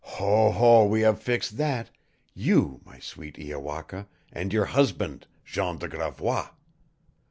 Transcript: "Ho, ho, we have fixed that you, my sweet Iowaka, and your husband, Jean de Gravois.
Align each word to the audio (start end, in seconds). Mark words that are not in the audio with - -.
"Ho, 0.17 0.49
ho, 0.51 0.83
we 0.87 1.01
have 1.01 1.21
fixed 1.21 1.57
that 1.57 1.91
you, 2.33 2.81
my 2.83 2.97
sweet 2.97 3.35
Iowaka, 3.37 4.07
and 4.33 4.51
your 4.51 4.65
husband, 4.65 5.27
Jean 5.45 5.77
de 5.77 5.87
Gravois. 5.87 6.49